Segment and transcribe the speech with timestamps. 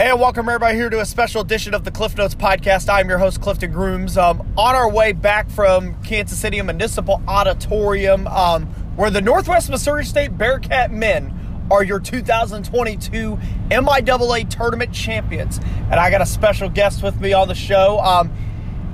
[0.00, 2.88] Hey, and welcome everybody here to a special edition of the Cliff Notes podcast.
[2.88, 4.16] I'm your host, Clifton Grooms.
[4.16, 8.64] Um, on our way back from Kansas City Municipal Auditorium, um,
[8.96, 13.38] where the Northwest Missouri State Bearcat men are your 2022
[13.68, 15.58] MIAA tournament champions.
[15.90, 18.00] And I got a special guest with me on the show.
[18.00, 18.32] Um,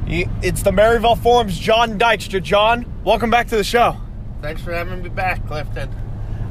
[0.08, 2.42] it's the Maryville Forum's Jon Dykstra.
[2.42, 3.96] Jon, welcome back to the show.
[4.42, 5.88] Thanks for having me back, Clifton.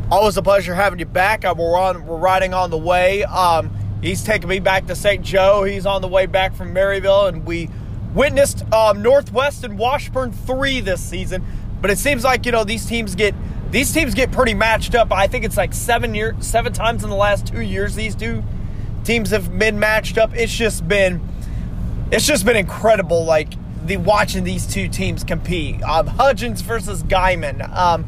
[0.10, 1.44] Always a pleasure having you back.
[1.44, 3.26] Uh, we're on, we're riding on the way.
[3.26, 5.26] Um, He's taking me back to St.
[5.26, 5.64] Joe.
[5.64, 7.72] He's on the way back from Maryville, and we
[8.14, 11.44] witnessed um, Northwest and Washburn three this season.
[11.82, 13.34] But it seems like you know these teams get
[13.72, 15.12] these teams get pretty matched up.
[15.12, 18.44] I think it's like seven year seven times in the last two years these two
[19.04, 20.36] teams have been matched up.
[20.36, 21.28] It's just been
[22.12, 23.26] it's just been incredible.
[23.26, 23.56] Like
[23.88, 25.82] the watching these two teams compete.
[25.82, 27.68] Um, Hudgens versus Geiman.
[27.76, 28.06] Um,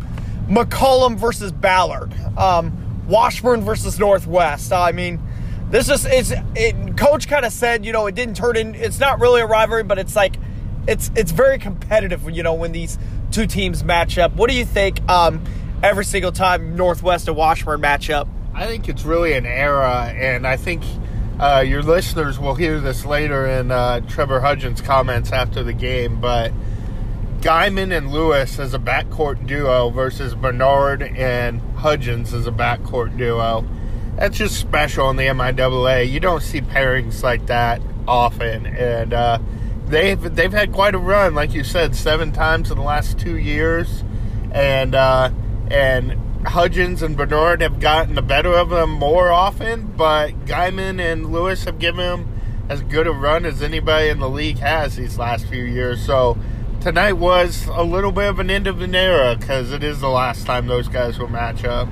[0.48, 2.14] McCollum versus Ballard.
[2.38, 4.72] Um, Washburn versus Northwest.
[4.72, 5.20] I mean
[5.70, 9.00] this is it's it, coach kind of said you know it didn't turn in it's
[9.00, 10.38] not really a rivalry but it's like
[10.88, 12.98] it's it's very competitive you know when these
[13.32, 14.34] two teams match up.
[14.36, 15.44] What do you think um,
[15.84, 18.28] every single time northwest and washburn match up?
[18.54, 20.82] I think it's really an era and i think
[21.40, 26.20] uh, your listeners will hear this later in uh, trevor hudgens comments after the game
[26.20, 26.52] but
[27.42, 33.64] Geiman and Lewis as a backcourt duo versus Bernard and Hudgens as a backcourt duo
[34.18, 36.10] that's just special in the MIAA.
[36.10, 39.40] You don't see pairings like that often, and uh,
[39.88, 43.38] they've they've had quite a run, like you said, seven times in the last two
[43.38, 44.04] years,
[44.52, 45.30] and uh,
[45.70, 46.14] and
[46.48, 51.66] Hudgens and Bernard have gotten the better of them more often, but Geiman and Lewis
[51.66, 55.48] have given them as good a run as anybody in the league has these last
[55.48, 56.04] few years.
[56.06, 56.38] So
[56.82, 60.10] tonight was a little bit of an end of an era because it is the
[60.10, 61.88] last time those guys will match up.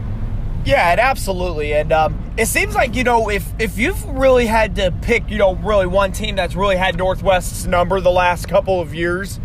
[0.66, 1.74] Yeah, it absolutely.
[1.76, 5.38] And um, it seems like, you know, if, if you've really had to pick, you
[5.38, 9.40] know, really one team that's really had Northwest's number the last couple of years,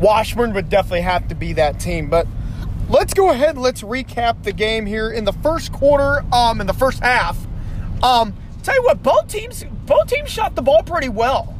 [0.00, 2.10] Washburn would definitely have to be that team.
[2.10, 2.26] But
[2.88, 6.66] let's go ahead and let's recap the game here in the first quarter, um, in
[6.66, 7.38] the first half.
[8.02, 8.34] Um,
[8.64, 11.56] tell you what, both teams both teams shot the ball pretty well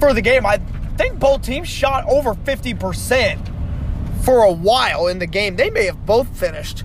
[0.00, 0.46] for the game.
[0.46, 0.56] I
[0.96, 3.50] think both teams shot over 50%
[4.24, 5.56] for a while in the game.
[5.56, 6.84] They may have both finished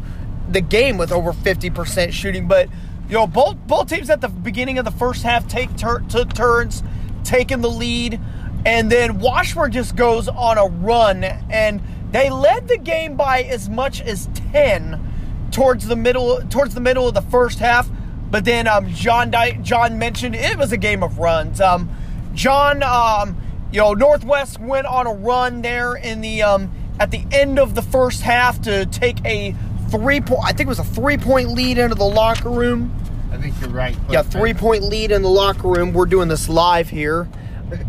[0.49, 2.47] the game with over 50% shooting.
[2.47, 2.69] But,
[3.07, 6.33] you know, both, both teams at the beginning of the first half take tur- took
[6.33, 6.83] turns
[7.23, 8.19] taking the lead.
[8.65, 11.23] And then Washburn just goes on a run.
[11.23, 11.81] And
[12.11, 15.03] they led the game by as much as 10
[15.51, 17.89] towards the middle towards the middle of the first half.
[18.29, 21.61] But then um, Jon Di- Jon mentioned it was a game of runs.
[21.61, 21.89] Um,
[22.33, 23.37] Jon, um,
[23.71, 27.75] you know, Northwest went on a run there in the um, at the end of
[27.75, 29.55] the first half to take a
[29.89, 30.41] three point.
[30.43, 32.93] I think it was a three point lead into the locker room.
[33.31, 33.95] I think you're right.
[34.09, 35.93] Yeah, three point lead in the locker room.
[35.93, 37.27] We're doing this live here.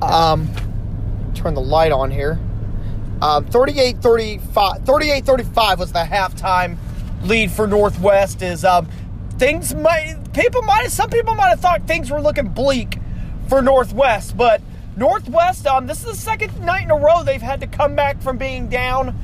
[0.03, 0.49] Um,
[1.35, 2.39] turn the light on here.
[3.21, 6.77] Um, 38 35 38 35 was the halftime
[7.25, 8.43] lead for Northwest.
[8.43, 8.89] Is um,
[9.39, 12.99] things might people might have some people might have thought things were looking bleak
[13.49, 14.61] for Northwest, but
[14.97, 18.21] Northwest um, this is the second night in a row they've had to come back
[18.21, 19.17] from being down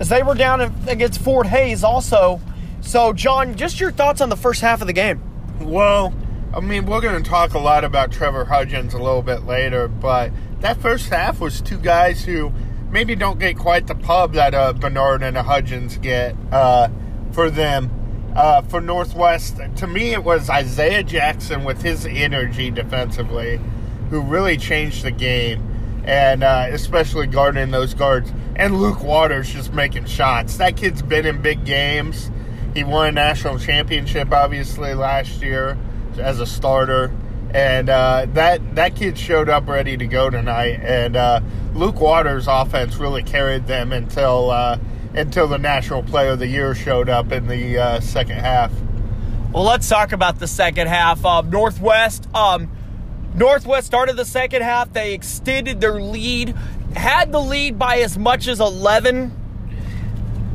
[0.00, 2.40] as they were down against Fort Hays also.
[2.80, 5.22] So, Jon, just your thoughts on the first half of the game.
[5.60, 6.14] Well,
[6.54, 9.86] I mean, we're going to talk a lot about Trevor Hudgens a little bit later,
[9.86, 12.50] but that first half was two guys who
[12.90, 16.88] maybe don't get quite the pub that a Bernard and a Hudgens get uh,
[17.32, 17.90] for them.
[18.34, 23.60] Uh, for Northwest, to me, it was Isaiah Jackson with his energy defensively
[24.08, 28.32] who really changed the game and uh, especially guarding those guards.
[28.60, 30.58] And Luke Waters just making shots.
[30.58, 32.30] That kid's been in big games.
[32.74, 35.78] He won a national championship, obviously, last year
[36.18, 37.10] as a starter.
[37.54, 40.78] And uh, that that kid showed up ready to go tonight.
[40.82, 41.40] And uh,
[41.72, 44.78] Luke Waters' offense really carried them until uh,
[45.14, 48.70] until the National Player of the Year showed up in the uh, second half.
[49.54, 51.24] Well, let's talk about the second half.
[51.24, 52.28] Um, Northwest.
[52.34, 52.70] Um,
[53.34, 54.92] Northwest started the second half.
[54.92, 56.54] They extended their lead,
[56.96, 59.36] had the lead by as much as 11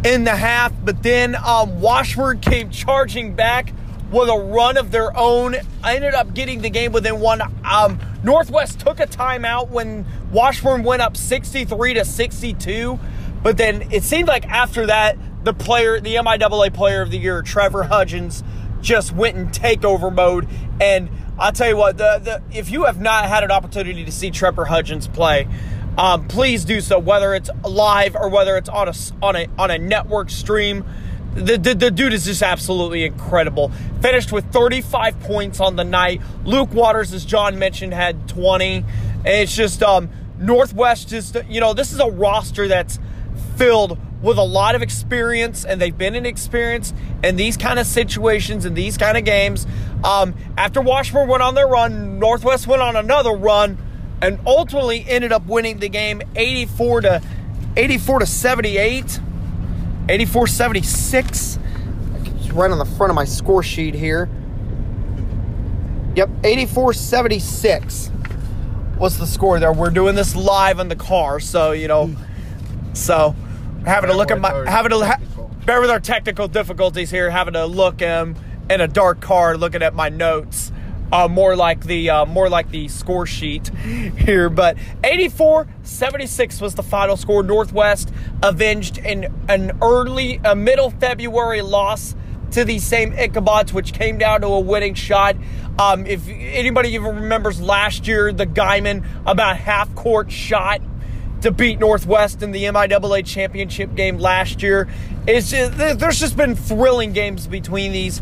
[0.05, 3.73] in the half, but then um, Washburn came charging back
[4.11, 5.55] with a run of their own.
[5.83, 7.41] I ended up getting the game within one.
[7.65, 12.99] Um, Northwest took a timeout when Washburn went up 63 to 62,
[13.41, 17.41] but then it seemed like after that, the player, the MIAA Player of the Year,
[17.41, 18.43] Trevor Hudgens,
[18.81, 20.47] just went in takeover mode
[20.79, 24.11] and I'll tell you what, the, the, if you have not had an opportunity to
[24.11, 25.47] see Trevor Hudgens play,
[25.97, 26.99] um, please do so.
[26.99, 30.85] Whether it's live or whether it's on a on a on a network stream,
[31.35, 33.69] the, the, the, dude is just absolutely incredible.
[34.01, 36.21] Finished with 35 points on the night.
[36.45, 38.77] Luke Waters, as Jon mentioned, had 20.
[38.77, 41.09] And it's just um, Northwest.
[41.09, 42.99] Just you know, this is a roster that's
[43.57, 46.93] filled with a lot of experience, and they've been in experience
[47.23, 49.67] in these kind of situations and these kind of games.
[50.03, 53.77] Um, after Washburn went on their run, Northwest went on another run,
[54.21, 57.21] and ultimately ended up winning the game 84 to
[57.77, 59.19] 84 to 78.
[60.07, 61.59] 8476.
[62.23, 64.29] It's right on the front of my score sheet here.
[66.15, 68.11] Yep, 8476
[68.97, 69.73] was the score there.
[69.73, 72.15] We're doing this live in the car, so you know,
[72.93, 73.35] so
[73.85, 75.19] having to look at my having to ha-
[75.65, 78.35] bear with our technical difficulties here, having to look um,
[78.69, 80.71] in a dark car, looking at my notes
[81.11, 84.49] uh, more like the uh, more like the score sheet here.
[84.49, 87.43] But 84-76 was the final score.
[87.43, 88.11] Northwest
[88.43, 92.15] avenged in an early, a middle February loss
[92.51, 95.35] to the same Ichabods, which came down to a winning shot.
[95.77, 100.81] Um, if anybody even remembers last year, the Geiman about half court shot
[101.41, 104.87] to beat Northwest in the MIAA championship game last year.
[105.27, 108.21] It's just, there's just been thrilling games between these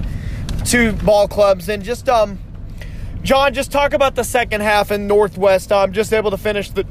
[0.66, 2.40] two ball clubs, and just um,
[3.24, 5.72] Jon, just talk about the second half in Northwest.
[5.72, 6.86] I'm just able to finish the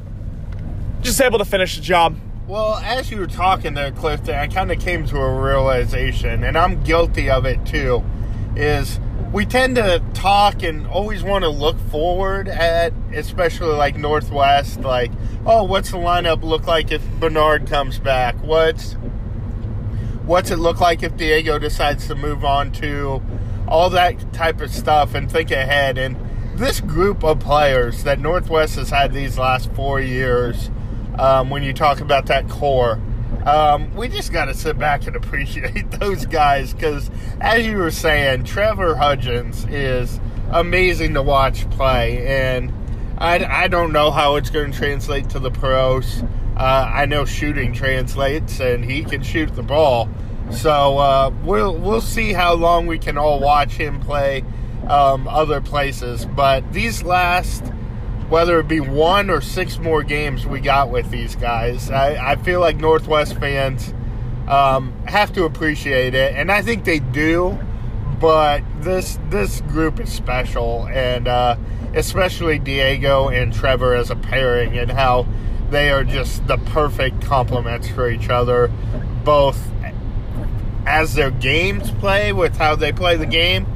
[1.02, 2.17] just able to finish the job.
[2.46, 6.56] Well, as you were talking there, Clifton, I kind of came to a realization, and
[6.56, 8.02] I'm guilty of it too.
[8.56, 8.99] Is
[9.31, 15.11] we tend to talk and always want to look forward at, especially like Northwest, like,
[15.44, 18.37] oh, what's the lineup look like if Bernard comes back?
[18.43, 18.94] What's
[20.25, 23.20] what's it look like if Diego decides to move on to
[23.68, 25.98] all that type of stuff and think ahead.
[25.98, 26.16] And
[26.56, 30.70] this group of players that Northwest has had these last four years,
[31.18, 33.00] um, when you talk about that core,
[33.44, 37.10] um, we just got to sit back and appreciate those guys because,
[37.40, 40.20] as you were saying, Trevor Hudgens is
[40.50, 42.26] amazing to watch play.
[42.26, 42.72] And
[43.18, 46.22] I, I don't know how it's going to translate to the pros.
[46.56, 50.08] Uh, I know shooting translates, and he can shoot the ball.
[50.52, 54.44] So uh, we'll we'll see how long we can all watch him play
[54.87, 56.25] um, other places.
[56.25, 57.64] But these last,
[58.28, 62.37] whether it be one or six more games we got with these guys, I, I
[62.37, 63.93] feel like Northwest fans
[64.46, 67.58] um, have to appreciate it, and I think they do.
[68.20, 71.56] But this this group is special, and uh,
[71.94, 75.26] especially Diego and Trevor as a pairing, and how
[75.70, 78.70] they are just the perfect complements for each other,
[79.25, 79.71] both
[80.87, 83.67] as their games play with how they play the game,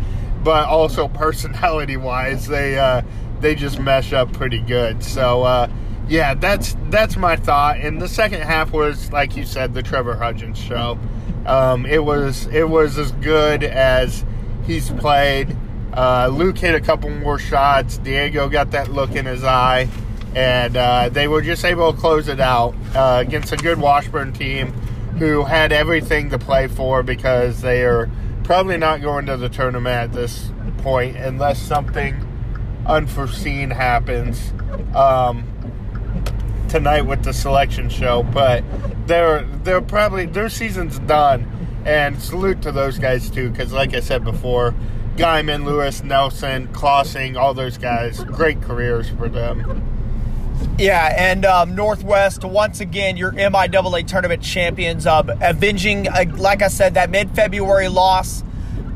[0.43, 3.03] but also personality wise, they uh,
[3.41, 5.03] they just mesh up pretty good.
[5.03, 5.71] So uh,
[6.09, 7.79] yeah, that's that's my thought.
[7.79, 10.99] And the second half was, like you said, the Trevor Hudgens show.
[11.47, 14.25] Um, it was it was as good as
[14.65, 15.57] he's played.
[15.93, 17.99] Uh, Luke hit a couple more shots.
[17.99, 19.89] Diego got that look in his eye,
[20.35, 24.33] and uh, they were just able to close it out uh, against a good Washburn
[24.33, 24.75] team
[25.19, 28.11] who had everything to play for because they are
[28.45, 32.15] probably not going to the tournament at this point unless something
[32.87, 34.53] unforeseen happens
[34.95, 35.45] um,
[36.69, 38.23] tonight with the selection show.
[38.23, 38.63] But
[39.07, 41.47] they're they're probably their season's done,
[41.85, 44.75] and salute to those guys too because, like I said before,
[45.17, 49.96] Geiman, Lewis, Nelson, Clausing, all those guys, great careers for them.
[50.79, 56.69] Yeah, and um, Northwest, once again, your MIAA tournament champions, uh, avenging, uh, like I
[56.69, 58.43] said, that mid February loss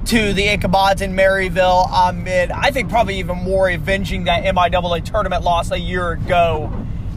[0.06, 1.90] to the Ichabods in Maryville.
[1.90, 6.70] Um, and I think probably even more avenging that MIAA tournament loss a year ago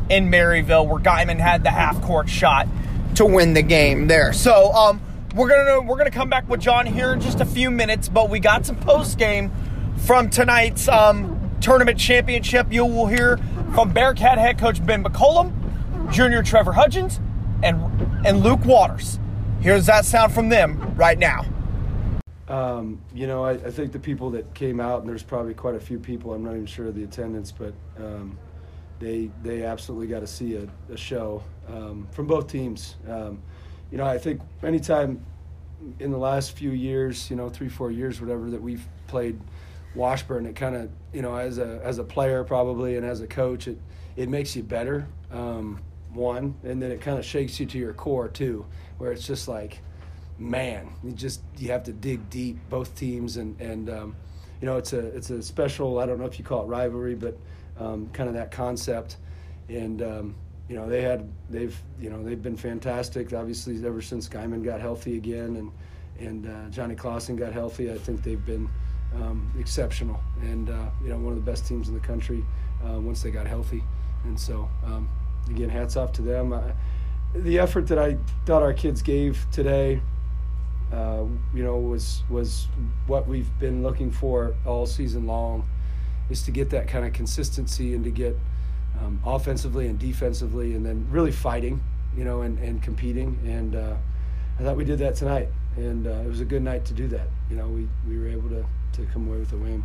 [0.09, 2.67] in Maryville, where Geiman had the half court shot
[3.15, 4.31] to win the game there.
[4.31, 5.01] So um,
[5.35, 8.29] we're gonna we're gonna come back with Jon here in just a few minutes, but
[8.29, 9.51] we got some post game
[10.05, 12.67] from tonight's um, tournament championship.
[12.71, 13.39] You will hear
[13.73, 15.51] from Bearcat head coach Ben McCollum,
[16.11, 17.19] junior Trevor Hudgens,
[17.63, 17.77] and,
[18.25, 19.19] and Luke Waters.
[19.61, 21.45] Here's that sound from them right now.
[22.47, 25.75] Um, you know, I, I, think the people that came out, and there's probably quite
[25.75, 28.37] a few people, I'm not even sure of the attendance, but um,
[28.99, 32.97] they, they absolutely got to see a, a show um, from both teams.
[33.09, 33.41] Um,
[33.91, 35.25] you know, I think anytime
[35.99, 39.39] in the last few years, you know, three, four years, whatever, that we've played–
[39.95, 43.27] Washburn, it kind of you know as a as a player probably and as a
[43.27, 43.77] coach, it
[44.15, 45.07] it makes you better.
[45.31, 45.79] Um,
[46.13, 48.65] one, and then it kind of shakes you to your core too,
[48.97, 49.79] where it's just like,
[50.37, 54.15] man, you just you have to dig deep, both teams, and and um,
[54.61, 55.99] you know it's a it's a special.
[55.99, 57.37] I don't know if you call it rivalry, but
[57.79, 59.17] um, kind of that concept,
[59.69, 60.35] and um,
[60.69, 63.33] you know they had they've you know they've been fantastic.
[63.33, 65.71] Obviously, ever since Geiman got healthy again, and
[66.19, 67.91] and uh, Johnny Clausen got healthy.
[67.91, 68.69] I think they've been
[69.15, 72.43] um, exceptional, and uh, you know, one of the best teams in the country
[72.85, 73.83] uh, once they got healthy.
[74.25, 75.09] And so, um,
[75.49, 76.53] again, hats off to them.
[77.33, 80.01] the effort that I thought our kids gave today,
[80.91, 82.67] uh, you know, was was
[83.07, 85.67] what we've been looking for all season long,
[86.29, 88.37] is to get that kind of consistency and to get
[89.01, 91.81] um, offensively and defensively, and then really fighting,
[92.15, 93.39] you know, and, and competing.
[93.45, 93.95] And uh,
[94.59, 97.07] I thought we did that tonight, and uh, it was a good night to do
[97.07, 97.27] that.
[97.49, 99.83] You know, we, we were able to, to come away with a win.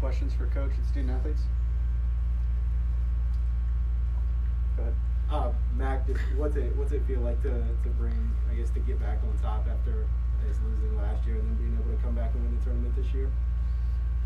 [0.00, 1.42] Questions for coach and student athletes?
[4.76, 4.94] Go ahead.
[5.30, 9.00] Uh, Mac, what's it what's it feel like to, to bring I guess to get
[9.00, 10.06] back on top after
[10.42, 12.64] I guess losing last year and then being able to come back and win the
[12.64, 13.30] tournament this year?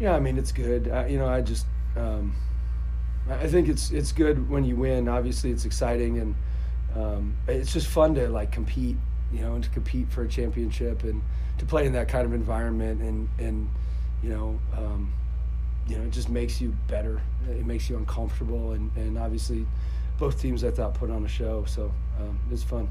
[0.00, 0.88] Yeah, I mean it's good.
[0.88, 1.66] Uh, you know, I just
[1.96, 2.34] um,
[3.28, 5.08] I think it's it's good when you win.
[5.08, 6.34] Obviously, it's exciting and
[6.96, 8.96] um, it's just fun to like compete.
[9.32, 11.22] You know, and to compete for a championship and
[11.58, 13.68] to play in that kind of environment and and
[14.22, 14.58] you know.
[14.76, 15.12] Um,
[15.88, 17.22] you know, it just makes you better.
[17.48, 19.66] It makes you uncomfortable, and, and obviously,
[20.18, 22.88] both teams I thought put on a show, so um, it was fun.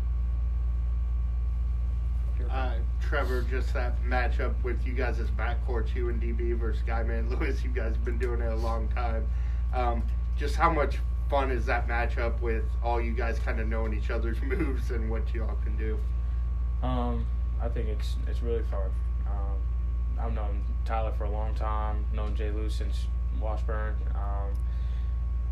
[2.49, 7.29] Uh, Trevor, just that matchup with you guys as backcourt, you and DB versus Geiman
[7.39, 7.63] Lewis.
[7.63, 9.27] You guys have been doing it a long time.
[9.73, 10.03] Um,
[10.37, 10.99] just how much
[11.29, 15.09] fun is that matchup with all you guys kind of knowing each other's moves and
[15.09, 15.97] what you all can do?
[16.85, 17.25] Um,
[17.61, 18.91] I think it's it's really fun.
[19.27, 19.57] Um,
[20.19, 23.07] I've known Tyler for a long time, known Jay Lou since
[23.41, 23.95] Washburn.
[24.13, 24.53] Um,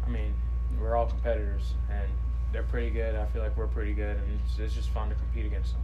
[0.05, 0.33] I mean,
[0.79, 2.09] we're all competitors, and
[2.51, 3.15] they're pretty good.
[3.15, 5.81] I feel like we're pretty good, and it's, it's just fun to compete against them.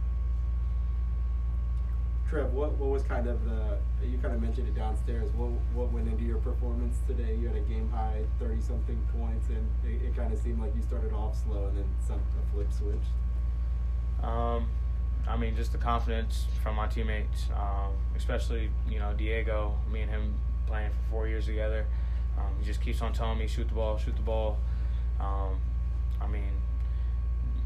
[2.28, 5.28] Trev, what, what was kind of the you kind of mentioned it downstairs.
[5.36, 7.34] What what went into your performance today?
[7.34, 10.72] You had a game high thirty something points, and it, it kind of seemed like
[10.76, 13.08] you started off slow and then some a flip switch.
[14.22, 14.68] Um,
[15.28, 19.74] I mean, just the confidence from my teammates, um, especially you know Diego.
[19.92, 20.34] Me and him
[20.66, 21.86] playing for four years together.
[22.38, 24.58] Um, he just keeps on telling me shoot the ball, shoot the ball.
[25.20, 25.60] Um,
[26.20, 26.52] I mean,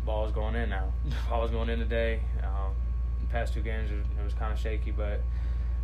[0.04, 0.92] ball is going in now.
[1.30, 2.20] ball is going in today.
[2.42, 2.72] Um,
[3.20, 5.20] the past two games it, it was kind of shaky, but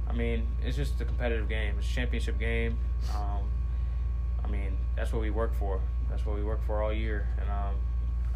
[0.09, 1.77] I mean, it's just a competitive game.
[1.79, 2.79] It's a championship game.
[3.15, 3.49] Um,
[4.45, 5.81] I mean, that's what we work for.
[6.09, 7.77] That's what we work for all year, and um,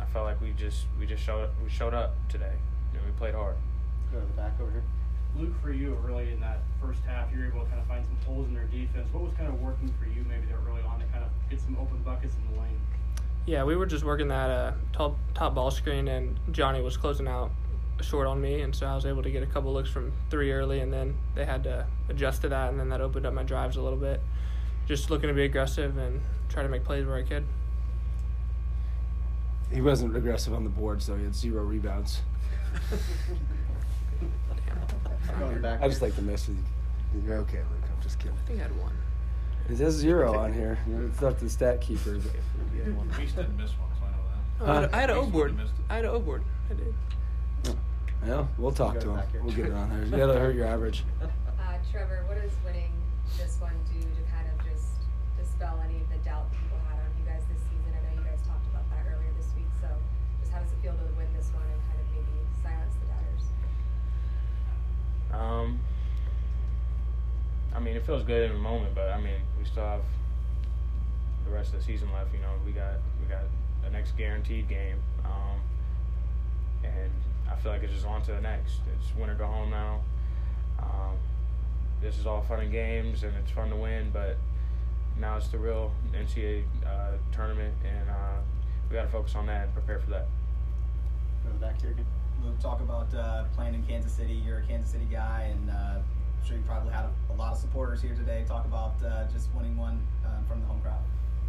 [0.01, 2.53] I felt like we just we just showed we showed up today.
[3.15, 3.55] You played hard.
[4.13, 4.83] Go to the back over here.
[5.39, 8.05] Luke, for you, really in that first half, you were able to kind of find
[8.05, 9.09] some holes in their defense.
[9.13, 11.61] What was kind of working for you, maybe that early on, to kind of get
[11.61, 12.79] some open buckets in the lane?
[13.47, 17.29] Yeah, we were just working that uh, top top ball screen, and Johnny was closing
[17.29, 17.51] out
[18.01, 20.53] short on me, and so I was able to get a couple looks from three
[20.53, 23.43] early, and then they had to adjust to that, and then that opened up my
[23.43, 24.21] drives a little bit.
[24.87, 27.45] Just looking to be aggressive and try to make plays where I could.
[29.73, 32.21] He wasn't aggressive on the board, so he had zero rebounds.
[35.81, 37.23] I just like the mess with you.
[37.27, 37.91] You're okay, Luke.
[37.97, 38.37] I'm just kidding.
[38.37, 38.93] I think I had one.
[39.69, 40.79] It says zero on here.
[41.09, 42.13] It's up to the stat keeper.
[42.13, 44.65] Reese didn't miss one, so I know that.
[44.65, 45.51] Oh, I had- I had an Reese O board.
[45.53, 45.85] would've missed it.
[45.93, 46.43] I had an O board.
[46.71, 46.95] I did.
[48.27, 49.23] Well, we'll talk to him.
[49.43, 50.05] We'll get it on there.
[50.05, 51.05] You gotta hurt your average.
[51.65, 52.93] Uh, Trevor, what does winning
[53.39, 55.01] this one do to kind of just
[55.41, 57.89] dispel any of the doubt people had on you guys this season?
[57.97, 59.89] I know you guys talked about that earlier this week, so
[60.41, 63.07] just how does it feel to win this one and kind of maybe silence the
[63.09, 63.45] doubters?
[65.39, 65.81] Um,
[67.75, 70.03] I mean, it feels good in the moment, but I mean, we still have
[71.45, 72.33] the rest of the season left.
[72.33, 73.43] You know, we got we got
[73.83, 75.61] the next guaranteed game, um,
[76.85, 77.11] and
[77.51, 78.81] I feel like it's just on to the next.
[78.97, 80.01] It's win or go home now.
[80.79, 81.17] Um,
[82.01, 84.37] this is all fun and games, and it's fun to win, but
[85.19, 88.41] now it's the real NCAA uh, tournament, and uh,
[88.89, 90.27] we got to focus on that and prepare for that.
[91.61, 92.07] Back here again.
[92.45, 94.35] Luke, talk about uh, playing in Kansas City.
[94.35, 97.53] You're a Kansas City guy, and uh, I'm sure you probably had a, a lot
[97.53, 98.45] of supporters here today.
[98.47, 100.99] Talk about uh, just winning one uh, from the home crowd.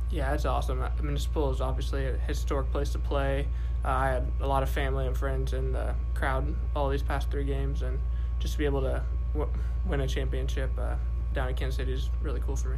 [0.09, 0.81] Yeah, it's awesome.
[0.81, 3.47] Uh, Municipal is obviously a historic place to play.
[3.83, 7.29] Uh, I had a lot of family and friends in the crowd all these past
[7.29, 7.99] three games, and
[8.39, 9.51] just to be able to w-
[9.85, 10.95] win a championship uh,
[11.33, 12.77] down in Kansas City is really cool for me.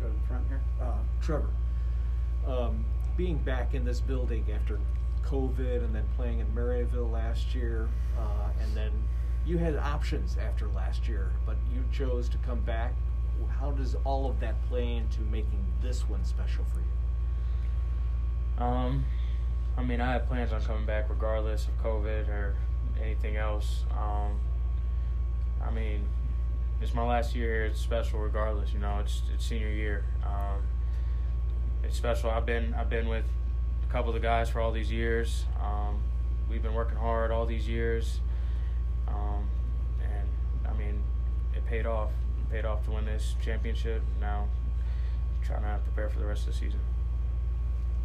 [0.00, 0.60] Go to the front here.
[0.80, 1.50] uh, Trevor,
[2.46, 2.84] um,
[3.16, 4.78] being back in this building after
[5.18, 8.90] COVID and then playing in Maryville last year, uh, and then
[9.46, 12.92] you had options after last year, but you chose to come back.
[13.60, 18.64] How does all of that play into making this one special for you?
[18.64, 19.04] Um,
[19.76, 22.56] I mean, I had plans on coming back regardless of COVID or
[23.00, 23.84] anything else.
[23.92, 24.40] Um,
[25.64, 26.04] I mean,
[26.80, 27.66] it's my last year.
[27.66, 28.72] It's special regardless.
[28.72, 30.04] You know, it's it's senior year.
[30.24, 30.62] Um,
[31.82, 32.30] it's special.
[32.30, 33.24] I've been I've been with
[33.88, 35.44] a couple of the guys for all these years.
[35.62, 36.02] Um,
[36.50, 38.20] we've been working hard all these years.
[39.06, 39.48] Um,
[40.02, 40.28] and
[40.68, 41.02] I mean,
[41.54, 42.10] it paid off.
[42.42, 44.02] It paid off to win this championship.
[44.20, 44.46] Now,
[45.42, 46.80] trying to prepare for the rest of the season.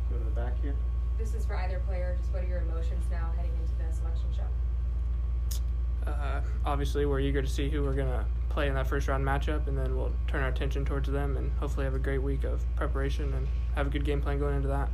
[0.09, 0.75] Go to the back here.
[1.17, 2.15] This is for either player.
[2.17, 6.09] Just what are your emotions now heading into the selection show?
[6.09, 9.67] Uh, obviously, we're eager to see who we're gonna play in that first round matchup,
[9.67, 12.63] and then we'll turn our attention towards them, and hopefully have a great week of
[12.75, 14.89] preparation and have a good game plan going into that.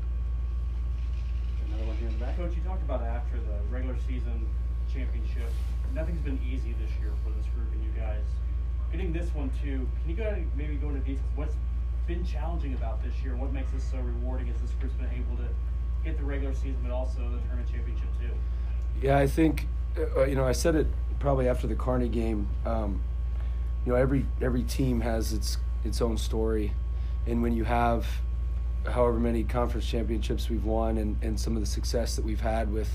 [1.79, 2.35] Another one here in the back.
[2.35, 4.45] Coach, you talked about after the regular season
[4.91, 5.49] championship,
[5.93, 8.23] nothing's been easy this year for this group and you guys.
[8.91, 11.23] Getting this one too, can you go maybe go into details?
[11.35, 11.55] What's
[12.05, 13.35] been challenging about this year?
[13.37, 15.47] What makes this so rewarding as this group's been able to
[16.03, 18.33] hit the regular season but also the tournament championship too?
[19.01, 19.67] Yeah, I think
[19.97, 20.87] uh, you know I said it
[21.19, 22.49] probably after the Kearney game.
[22.65, 23.01] Um,
[23.85, 26.73] you know, every every team has its its own story,
[27.25, 28.05] and when you have
[28.85, 32.71] however many conference championships we've won and, and some of the success that we've had
[32.71, 32.89] with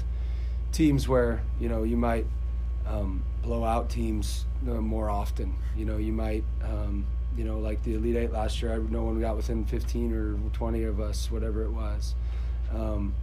[0.72, 2.26] teams where you know you might
[2.86, 5.54] um, blow out teams uh, more often.
[5.76, 8.72] You know, you might um, you know like the Elite Eight last year.
[8.74, 12.14] I, no one got within 15 or 20 of us, whatever it was.
[12.72, 13.14] Um,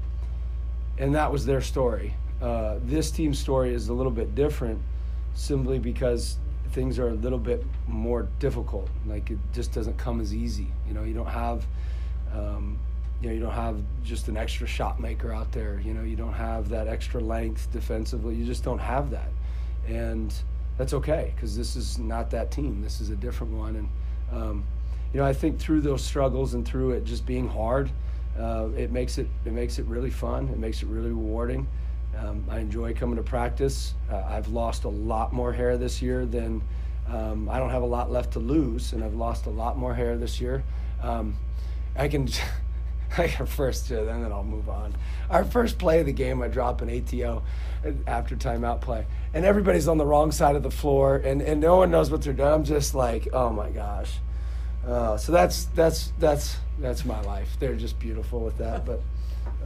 [0.98, 2.14] and that was their story.
[2.42, 4.82] Uh, this team's story is a little bit different
[5.34, 6.38] simply because
[6.72, 8.90] things are a little bit more difficult.
[9.06, 10.68] Like it just doesn't come as easy.
[10.88, 11.66] You know, you don't have,
[12.34, 12.80] um,
[13.22, 15.80] you know, you don't have just an extra shot maker out there.
[15.84, 18.36] You know, you don't have that extra length defensively.
[18.36, 19.30] You just don't have that,
[19.88, 20.34] and
[20.78, 22.82] that's okay because this is not that team.
[22.82, 23.90] This is a different one, and
[24.32, 24.64] um,
[25.14, 27.92] you know, I think through those struggles and through it just being hard,
[28.40, 30.48] uh, it makes it it makes it really fun.
[30.50, 31.68] It makes it really rewarding.
[32.18, 33.94] Um, I enjoy coming to practice.
[34.12, 36.62] Uh, I've lost a lot more hair this year than
[37.08, 39.94] um, I don't have a lot left to lose, and I've lost a lot more
[39.94, 40.64] hair this year.
[41.02, 41.38] Um,
[41.96, 42.28] I can.
[43.18, 44.96] like our first, uh, then I'll move on.
[45.30, 47.44] Our first play of the game, I drop an ATO
[48.08, 51.78] after timeout play, and everybody's on the wrong side of the floor, and, and no
[51.78, 52.50] one knows what they're doing.
[52.50, 54.14] I'm just like, oh my gosh.
[54.86, 57.50] Uh, so that's that's that's that's my life.
[57.60, 59.02] They're just beautiful with that, but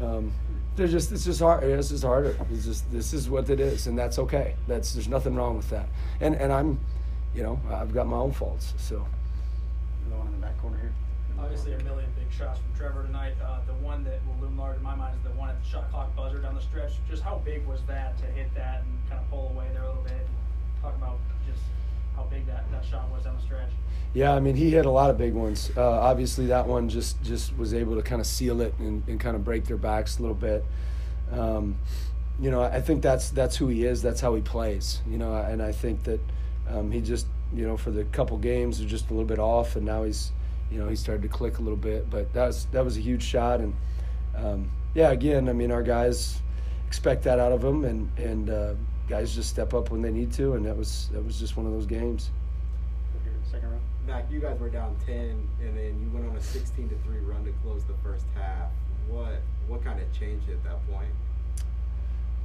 [0.01, 0.33] um,
[0.75, 1.63] they're just it's just hard.
[1.63, 2.35] This is harder.
[2.51, 4.55] It's just this is what it is, and that's okay.
[4.67, 5.87] That's there's nothing wrong with that.
[6.19, 6.81] And and I'm,
[7.33, 8.73] you know, I've got my own faults.
[8.75, 9.05] So
[10.07, 10.93] Another one in the back corner here.
[11.45, 13.35] Obviously, a million big shots from Trevor tonight.
[13.39, 15.69] Uh, the one that will loom large in my mind is the one at the
[15.69, 16.93] shot clock buzzer down the stretch.
[17.07, 19.89] Just how big was that to hit that and kind of pull away there a
[19.89, 20.13] little bit?
[20.13, 21.61] And talk about just
[22.15, 23.69] how big that, that shot was down the stretch.
[24.15, 25.69] Yeah, I mean, he hit a lot of big ones.
[25.77, 29.19] Uh, obviously, that one just just was able to kind of seal it and, and
[29.19, 30.65] kind of break their backs a little bit.
[31.31, 31.77] Um,
[32.41, 34.01] you know, I think that's that's who he is.
[34.01, 34.99] That's how he plays.
[35.07, 36.21] You know, and I think that
[36.67, 39.75] um, he just you know for the couple games are just a little bit off,
[39.75, 40.31] and now he's
[40.71, 42.09] you know he started to click a little bit.
[42.09, 43.75] But that was that was a huge shot, and
[44.35, 46.41] um, yeah, again, I mean, our guys
[46.87, 48.73] expect that out of them, and and uh,
[49.09, 51.65] guys just step up when they need to, and that was that was just one
[51.65, 52.31] of those games.
[53.51, 53.79] Second row.
[54.07, 57.19] Mac, you guys were down ten, and then you went on a sixteen to three
[57.19, 58.69] run to close the first half.
[59.07, 61.09] What what kind of changed at that point?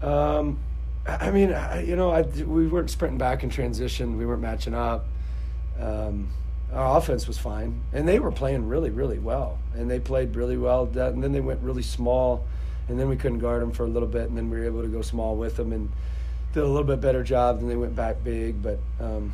[0.02, 0.58] Um,
[1.06, 4.16] I mean, I, you know, I, we weren't sprinting back in transition.
[4.16, 5.06] We weren't matching up.
[5.78, 6.28] Um,
[6.72, 10.56] our offense was fine, and they were playing really, really well, and they played really
[10.56, 10.84] well.
[10.84, 12.46] And then they went really small,
[12.88, 14.82] and then we couldn't guard them for a little bit, and then we were able
[14.82, 15.90] to go small with them and
[16.52, 17.58] did a little bit better job.
[17.58, 19.32] Then they went back big, but um,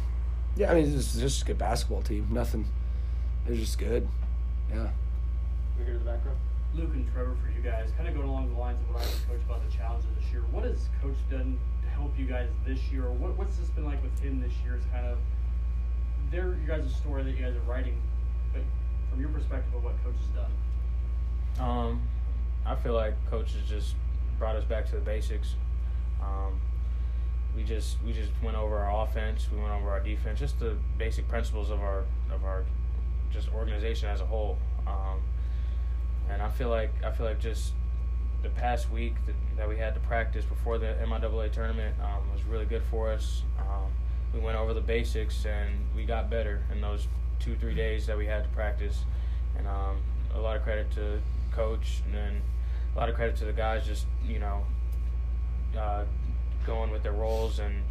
[0.56, 2.26] yeah, I mean, it's just, just a good basketball team.
[2.30, 2.66] Nothing.
[3.46, 4.08] They're just good.
[4.70, 4.88] Yeah.
[5.78, 6.32] We're here the back row.
[6.74, 9.06] Luke and Trevor, for you guys, kind of going along the lines of what I
[9.06, 10.42] was coach about the challenges this year.
[10.50, 13.84] What has Coach done to help you guys this year, or what, what's this been
[13.84, 14.76] like with him this year?
[14.76, 15.18] It's kind of
[16.30, 18.00] they're you guys' a story that you guys are writing,
[18.52, 18.62] but
[19.10, 20.50] from your perspective of what Coach has done.
[21.58, 22.02] Um,
[22.66, 23.94] I feel like coach has just
[24.38, 25.54] brought us back to the basics.
[26.20, 26.60] Um,
[27.54, 30.76] we just we just went over our offense, we went over our defense, just the
[30.98, 32.64] basic principles of our of our
[33.32, 34.58] just organization as a whole.
[34.86, 35.20] Um,
[36.28, 37.72] and I feel like I feel like just
[38.42, 42.44] the past week that, that we had to practice before the MIAA tournament um, was
[42.44, 43.42] really good for us.
[43.58, 43.90] Um,
[44.34, 47.08] we went over the basics and we got better in those
[47.40, 49.04] two three days that we had to practice.
[49.56, 49.98] And um,
[50.34, 51.20] a lot of credit to
[51.52, 52.42] coach and then
[52.94, 54.64] a lot of credit to the guys just you know
[55.78, 56.04] uh,
[56.66, 57.82] going with their roles and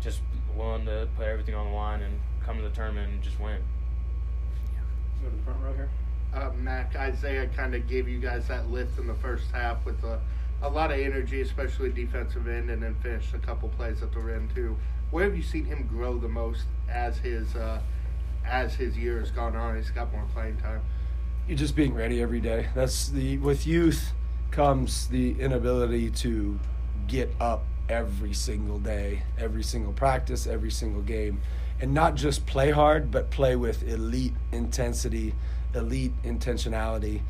[0.00, 0.20] just
[0.56, 3.58] willing to put everything on the line and come to the tournament and just win.
[5.22, 5.90] Go to the front row here.
[6.34, 10.02] uh, Mac, Isaiah kind of gave you guys that lift in the first half with
[10.04, 10.20] a,
[10.62, 14.20] a lot of energy, especially defensive end, and then finished a couple plays at the
[14.20, 14.76] rim too.
[15.14, 17.78] Where have you seen him grow the most as his uh,
[18.44, 19.76] as his year has gone on?
[19.76, 20.80] He's got more playing time.
[21.46, 22.66] You're just being ready every day.
[22.74, 24.10] That's the with youth
[24.50, 26.58] comes the inability to
[27.06, 31.40] get up every single day, every single practice, every single game,
[31.80, 35.32] and not just play hard, but play with elite intensity,
[35.76, 37.20] elite intentionality,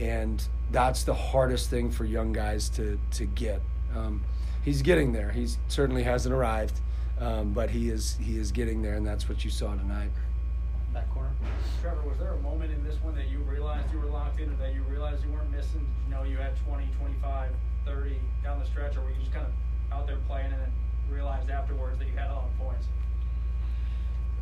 [0.00, 3.62] and that's the hardest thing for young guys to to get.
[3.94, 4.24] Um,
[4.64, 5.30] he's getting there.
[5.30, 6.80] He certainly hasn't arrived,
[7.20, 10.10] um, but he is he is getting there, and that's what you saw tonight.
[10.92, 11.30] Back corner.
[11.80, 14.50] Trevor, was there a moment in this one that you realized you were locked in
[14.50, 15.80] or that you realized you weren't missing?
[15.80, 17.50] Did you know you had 20, 25,
[17.84, 19.52] 30 down the stretch, or were you just kind of
[19.92, 20.72] out there playing and then
[21.10, 22.86] realized afterwards that you had all the points?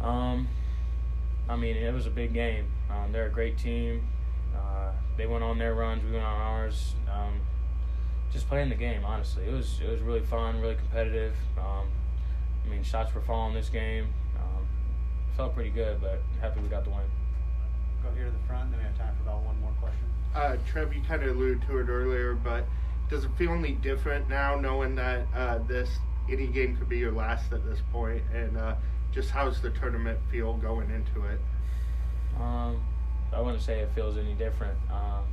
[0.01, 0.49] Um,
[1.49, 2.67] I mean, it was a big game.
[2.91, 4.07] Um, they're a great team.
[4.55, 6.95] Uh, they went on their runs, we went on ours.
[7.12, 7.41] Um,
[8.33, 11.35] just playing the game, honestly, it was it was really fun, really competitive.
[11.59, 11.89] Um,
[12.67, 14.09] I mean, shots were falling this game.
[14.37, 14.67] Um,
[15.37, 17.01] felt pretty good, but happy we got the win.
[18.03, 20.05] Go here to the front, then we have time for about one more question.
[20.35, 22.67] Uh, Trev, you kind of alluded to it earlier, but
[23.09, 25.89] does it feel any different now knowing that uh, this
[26.31, 28.75] any game could be your last at this point, and uh,
[29.13, 31.41] just how's the tournament feel going into it?
[32.41, 32.83] Um,
[33.33, 34.77] I wouldn't say it feels any different.
[34.91, 35.25] Um,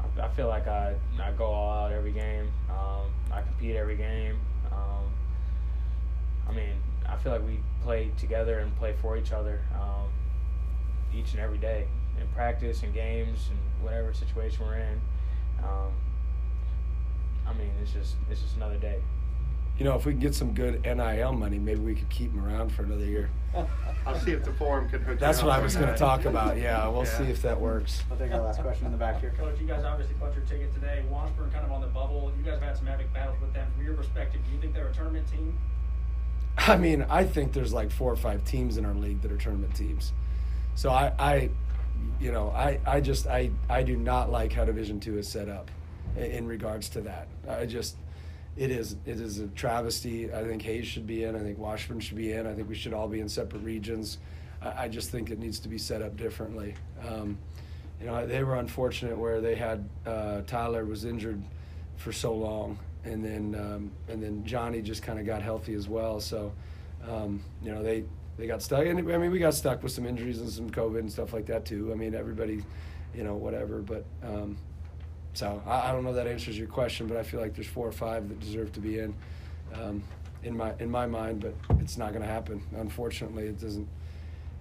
[0.00, 2.50] I, I feel like I, I go all out every game.
[2.70, 4.38] Um, I compete every game.
[4.70, 5.11] Um, I mean,
[7.12, 10.08] I feel like we play together and play for each other um,
[11.14, 11.86] each and every day
[12.20, 15.00] in practice and games and whatever situation we're in.
[15.62, 15.92] Um,
[17.46, 19.00] I mean, it's just it's just another day.
[19.78, 22.44] You know, if we can get some good NIL money, maybe we could keep him
[22.44, 23.30] around for another year.
[24.06, 25.18] I'll see if the forum can hook.
[25.18, 26.56] That's you what up I was going to talk about.
[26.58, 27.18] Yeah, we'll Yeah.
[27.18, 28.02] see if that works.
[28.10, 29.32] I'll take our last question in the back here.
[29.36, 31.02] Coach, you guys obviously caught your ticket today.
[31.10, 32.32] Washburn kind of on the bubble.
[32.36, 33.66] You guys have had some epic battles with them.
[33.74, 35.58] From your perspective, do you think they're a tournament team?
[36.58, 39.36] I mean, I think there's like four or five teams in our league that are
[39.36, 40.12] tournament teams.
[40.74, 41.50] So I, I
[42.20, 45.48] you know, I, I just I, I do not like how Division Two is set
[45.48, 45.70] up
[46.16, 47.28] in regards to that.
[47.48, 47.96] I just
[48.56, 50.32] it is it is a travesty.
[50.32, 51.36] I think Hays should be in.
[51.36, 52.46] I think Washburn should be in.
[52.46, 54.18] I think we should all be in separate regions.
[54.60, 56.74] I, I just think it needs to be set up differently.
[57.06, 57.38] Um,
[58.00, 61.40] you know, they were unfortunate where they had uh, Tyler was injured
[61.96, 65.88] for so long, and then um, and then Johnny just kind of got healthy as
[65.88, 66.20] well.
[66.20, 66.52] So,
[67.08, 68.04] um, you know, they
[68.36, 68.86] they got stuck.
[68.86, 71.46] And I mean, we got stuck with some injuries and some COVID and stuff like
[71.46, 71.90] that too.
[71.92, 72.64] I mean, everybody,
[73.14, 73.78] you know, whatever.
[73.78, 74.56] But um,
[75.34, 77.66] so I, I don't know if that answers your question, but I feel like there's
[77.66, 79.14] four or five that deserve to be in.
[79.74, 80.02] Um,
[80.44, 82.62] in my in my mind, but it's not going to happen.
[82.76, 83.88] Unfortunately, it doesn't.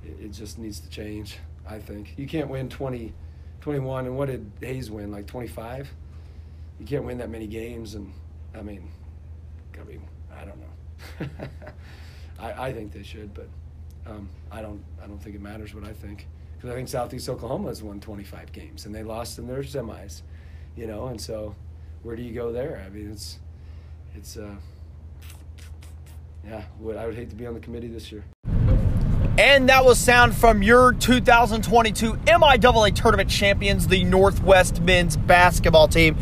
[0.03, 1.37] It, it just needs to change.
[1.67, 3.13] I think you can't win 20,
[3.61, 5.11] 21, and what did Hays win?
[5.11, 5.89] Like twenty five.
[6.79, 8.11] You can't win that many games, and
[8.55, 8.89] I mean,
[9.79, 10.01] I mean,
[10.33, 11.47] I don't know.
[12.39, 13.47] I, I think they should, but
[14.05, 14.83] um, I don't.
[15.01, 17.99] I don't think it matters what I think because I think Southeast Oklahoma has won
[17.99, 20.21] 25 games and they lost in their semis,
[20.75, 21.07] you know.
[21.07, 21.55] And so,
[22.03, 22.83] where do you go there?
[22.85, 23.39] I mean, it's
[24.15, 24.55] it's uh,
[26.45, 26.63] yeah.
[26.79, 28.23] Would I would hate to be on the committee this year.
[29.37, 36.15] And that was sound from your 2022 MIAA tournament champions, the Northwest men's basketball team.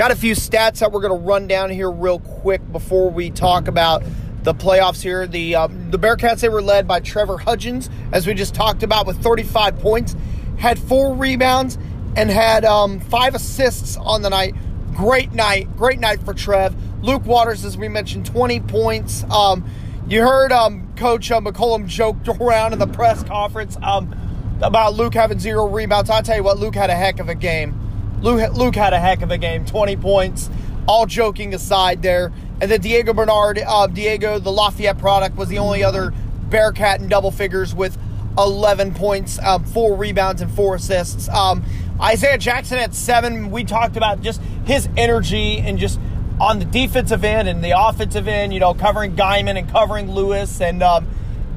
[0.00, 3.28] Got a few stats that we're going to run down here real quick before we
[3.28, 4.02] talk about
[4.44, 5.26] the playoffs here.
[5.26, 9.06] The um, the Bearcats they were led by Trevor Hudgens, as we just talked about,
[9.06, 10.16] with 35 points,
[10.56, 11.76] had four rebounds,
[12.16, 14.54] and had um, five assists on the night.
[14.94, 16.74] Great night, great night for Trev.
[17.04, 19.24] Luke Waters, as we mentioned, 20 points.
[19.24, 19.68] Um,
[20.08, 24.18] you heard um, Coach uh, McCollum joked around in the press conference um,
[24.62, 26.08] about Luke having zero rebounds.
[26.08, 27.78] I tell you what, Luke had a heck of a game.
[28.20, 30.50] Luke, Luke had a heck of a game, 20 points.
[30.86, 32.32] All joking aside there.
[32.60, 36.12] And then Diego Bernard, uh, Diego, the Lafayette product, was the only other
[36.50, 37.96] Bearcat in double figures with
[38.36, 41.28] 11 points, um, four rebounds, and four assists.
[41.28, 41.64] Um,
[42.00, 43.50] Isaiah Jackson at seven.
[43.50, 46.00] We talked about just his energy and just
[46.40, 50.60] on the defensive end and the offensive end, you know, covering Geiman and covering Lewis
[50.60, 51.06] and um,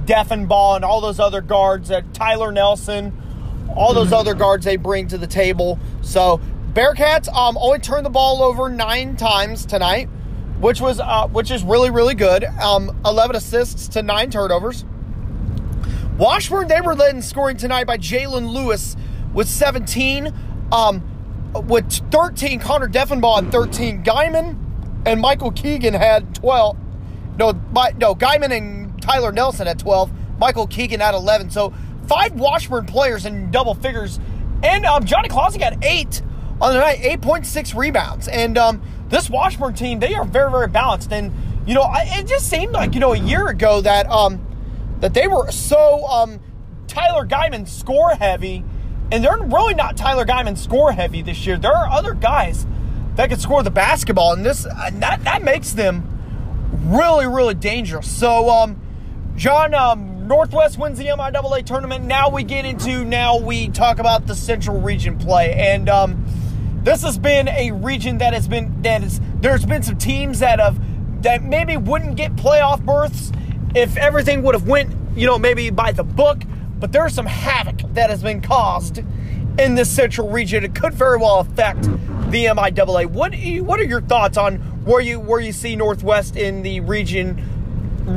[0.06, 3.18] Deffenbaugh and all those other guards, uh, Tyler Nelson,
[3.76, 5.80] all those other guards they bring to the table.
[6.02, 6.42] So
[6.74, 10.10] Bearcats um, only turned the ball over nine times tonight,
[10.60, 12.44] which was uh, which is really really good.
[12.44, 14.84] Um, Eleven assists to nine turnovers.
[16.18, 18.96] Washburn they were led in scoring tonight by Jalen Lewis
[19.34, 20.34] with 17.
[20.72, 21.10] Um,
[21.54, 24.04] with 13, Connor Deffenbaugh had 13.
[24.04, 24.58] Geiman
[25.06, 26.78] and Michael Keegan had 12.
[27.38, 30.12] No, my, no, Geiman and Tyler Nelson at 12.
[30.40, 31.52] Michael Keegan at 11.
[31.52, 31.74] So
[32.08, 34.20] five Washburn players in double figures.
[34.64, 36.22] And um, Johnny Clausen got eight
[36.64, 38.30] on the night, 8.6 rebounds.
[38.30, 41.12] And um, this Washburn team, they are very, very balanced.
[41.12, 41.34] And,
[41.68, 44.46] you know, I, it just seemed like, you know, a year ago that um,
[45.02, 46.40] that they were so um,
[46.88, 48.64] Tyler Geiman score heavy.
[49.12, 51.58] And they're really not Tyler Geiman score heavy this year.
[51.58, 52.66] There are other guys
[53.16, 56.10] that can score the basketball, and this and that that makes them
[56.86, 58.10] really, really dangerous.
[58.10, 58.82] So, um,
[59.36, 62.06] Jon, um, Northwest wins the MIAA tournament.
[62.06, 66.26] Now we get into now we talk about the Central Region play, and um,
[66.84, 70.60] this has been a region that has been that is there's been some teams that
[70.60, 70.80] have
[71.24, 73.32] that maybe wouldn't get playoff berths
[73.74, 76.44] if everything would have went you know maybe by the book,
[76.80, 79.00] but there's some havoc that has been caused
[79.60, 80.64] in this Central region.
[80.64, 81.84] It could very well affect
[82.32, 83.08] the MIAA.
[83.08, 87.38] What what are your thoughts on where you where you see Northwest in the region?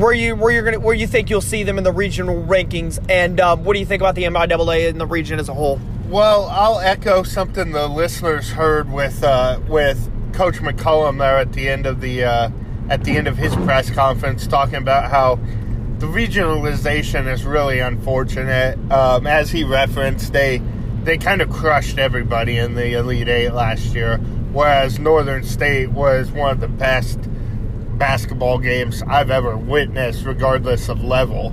[0.00, 2.98] Where you where you're gonna where you think you'll see them in the regional rankings,
[3.08, 5.80] and um, what do you think about the MIAA in the region as a whole?
[6.08, 11.68] Well, I'll echo something the listeners heard with uh, with Coach McCollum there at the
[11.68, 12.50] end of the uh,
[12.88, 15.34] at the end of his press conference, talking about how
[15.98, 18.78] the regionalization is really unfortunate.
[18.92, 20.62] Um, as he referenced, they
[21.02, 24.18] they kind of crushed everybody in the Elite Eight last year,
[24.52, 27.18] whereas Northern State was one of the best
[27.98, 31.48] basketball games I've ever witnessed, regardless of level.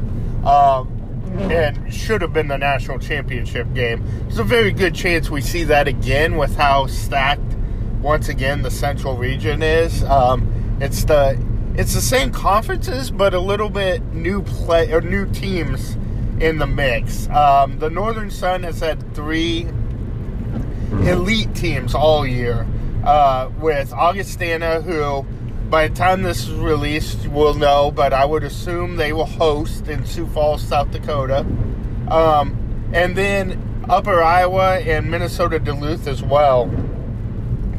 [0.45, 0.92] Um,
[1.39, 4.03] and should have been the national championship game.
[4.23, 7.41] There's a very good chance we see that again with how stacked
[8.01, 10.03] once again the Central region is.
[10.03, 11.41] Um, it's the
[11.75, 15.97] it's the same conferences, but a little bit new play or new teams
[16.39, 17.27] in the mix.
[17.29, 19.67] Um, the Northern Sun has had three
[20.91, 22.67] elite teams all year,
[23.03, 25.25] uh, with Augustana, who
[25.73, 29.87] by the time this is released, we'll know, but I would assume they will host
[29.87, 31.39] in Sioux Falls, South Dakota.
[32.09, 36.65] Um, and then Upper Iowa and Minnesota Duluth as well.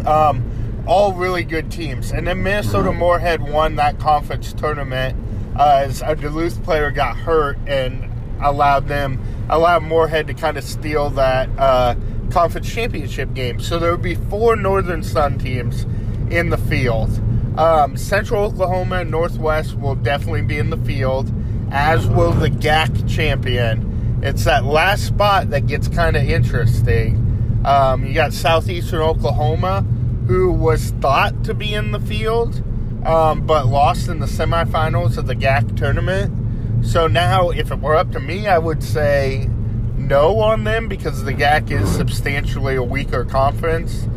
[0.04, 2.10] Um, all really good teams.
[2.10, 5.16] And then Minnesota Moorhead won that conference tournament
[5.56, 8.10] uh, as a Duluth player got hurt and
[8.42, 11.94] allowed them, allowed Moorhead to kind of steal that uh,
[12.32, 13.60] conference championship game.
[13.60, 15.84] So there would be four Northern Sun teams
[16.28, 17.20] in the field.
[17.56, 21.32] Um, Central Oklahoma and Northwest will definitely be in the field,
[21.70, 24.20] as will the GAC champion.
[24.22, 27.20] It's that last spot that gets kind of interesting.
[27.64, 29.82] Um, you got Southeastern Oklahoma,
[30.26, 32.62] who was thought to be in the field,
[33.06, 36.84] um, but lost in the semifinals of the GAC tournament.
[36.84, 39.48] So now, if it were up to me, I would say
[39.96, 44.08] no on them because the GAC is substantially a weaker conference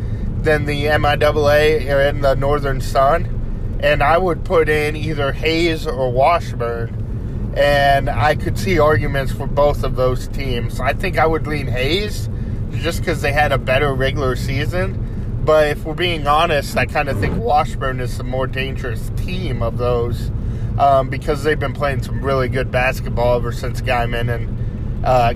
[0.48, 3.80] than the MIAA and the Northern Sun.
[3.84, 7.54] And I would put in either Hays or Washburn.
[7.58, 10.80] And I could see arguments for both of those teams.
[10.80, 12.30] I think I would lean Hays
[12.76, 15.42] just because they had a better regular season.
[15.44, 19.62] But if we're being honest, I kind of think Washburn is the more dangerous team
[19.62, 20.32] of those
[20.80, 25.34] um, because they've been playing some really good basketball ever since Geiman and uh,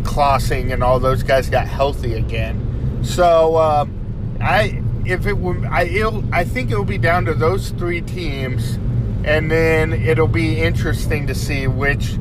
[0.71, 3.01] and all those guys got healthy again.
[3.03, 3.85] So uh,
[4.39, 8.75] I, if it were, I, it'll, I think it'll be down to those three teams,
[9.23, 12.17] and then it'll be interesting to see which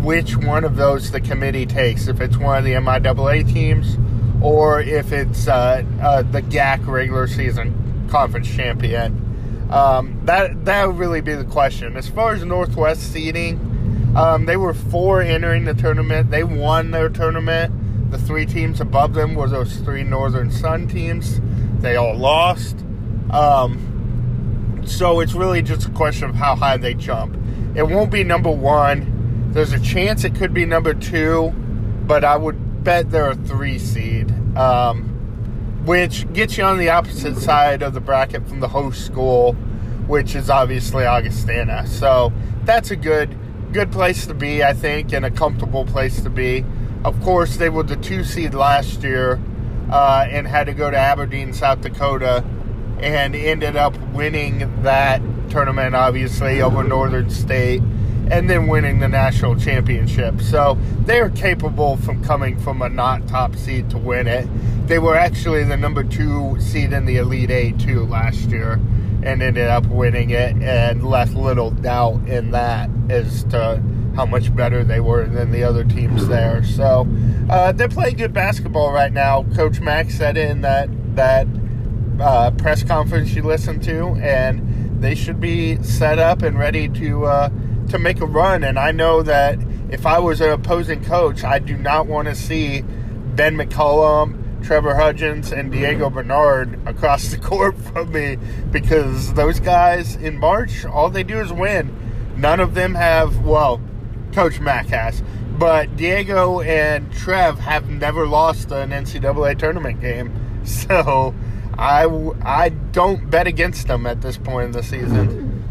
[0.00, 2.08] which one of those the committee takes.
[2.08, 3.96] If it's one of the MIAA teams
[4.42, 9.68] or if it's uh, uh, the GAC regular season conference champion.
[9.70, 11.96] Um, that that would really be the question.
[11.96, 16.30] As far as Northwest seeding, um, they were four entering the tournament.
[16.30, 18.10] They won their tournament.
[18.10, 21.40] The three teams above them were those three Northern Sun teams.
[21.82, 22.78] They all lost.
[23.30, 27.36] Um, so it's really just a question of how high they jump.
[27.74, 29.50] It won't be number one.
[29.52, 31.50] There's a chance it could be number two,
[32.06, 35.04] but I would bet they're a three seed, um,
[35.84, 39.54] which gets you on the opposite side of the bracket from the host school,
[40.06, 41.86] which is obviously Augustana.
[41.86, 42.32] So
[42.64, 43.36] that's a good
[43.72, 46.64] good place to be, I think, and a comfortable place to be.
[47.04, 49.40] Of course, they were the two seed last year
[49.92, 52.42] uh, and had to go to Aberdeen, South Dakota,
[52.98, 57.82] and ended up winning that tournament, obviously, over Northern State
[58.30, 60.40] and then winning the national championship.
[60.40, 64.48] So they are capable from coming from a not top seed to win it.
[64.86, 68.80] They were actually the number two seed in the Elite Eight too last year
[69.22, 73.82] and ended up winning it and left little doubt in that as to
[74.14, 76.62] how much better they were than the other teams there.
[76.64, 77.06] So
[77.48, 79.44] uh, they're playing good basketball right now.
[79.54, 81.46] Coach Mac said in that that
[82.20, 87.26] uh, press conference you listened to, and they should be set up and ready to
[87.26, 87.48] uh,
[87.88, 88.64] to make a run.
[88.64, 89.58] And I know that
[89.90, 92.82] if I was an opposing coach, I do not want to see
[93.34, 98.36] Ben McCollum, Trevor Hudgens, and Diego Bernard across the court from me
[98.70, 101.94] because those guys in March, all they do is win.
[102.36, 103.80] None of them have, well,
[104.32, 105.22] Coach Mac has,
[105.58, 110.38] but Diego and Trev have never lost an NCAA tournament game.
[110.64, 111.34] So
[111.76, 112.06] I,
[112.44, 115.64] I don't bet against them at this point in the season.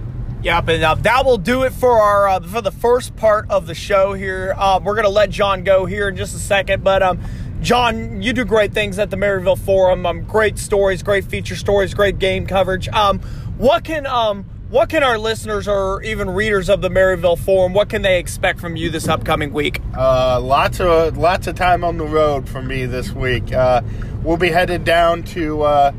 [0.43, 3.67] Yep, and uh, that will do it for our uh, for the first part of
[3.67, 4.56] the show here.
[4.58, 7.21] Uh, we're gonna let Jon go here in just a second, but um,
[7.62, 10.06] Jon, you do great things at the Maryville Forum.
[10.06, 12.89] Um, great stories, great feature stories, great game coverage.
[12.89, 13.19] Um,
[13.60, 17.89] what can um, what can our listeners or even readers of the Maryville Forum what
[17.89, 19.81] can they expect from you this upcoming week?
[19.95, 23.51] Uh, lots of lots of time on the road for me this week.
[23.51, 23.81] Uh,
[24.23, 25.91] we'll be headed down to uh,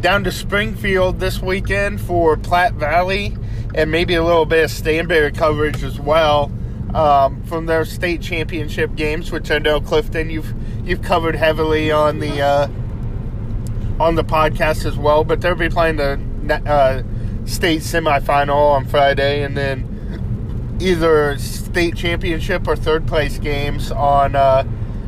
[0.00, 3.36] down to Springfield this weekend for Platte Valley
[3.76, 6.50] and maybe a little bit of Stanberry coverage as well
[6.94, 10.52] um, from their state championship games, which I know Clifton you've
[10.84, 12.68] you've covered heavily on the uh,
[14.00, 15.22] on the podcast as well.
[15.22, 16.20] But they'll be playing the
[16.66, 17.04] uh,
[17.46, 24.64] state semifinal on Friday, and then either state championship or third place games on uh,